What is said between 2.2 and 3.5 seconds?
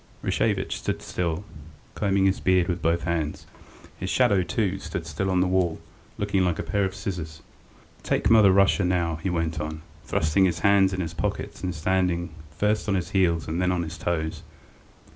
his beard with both hands;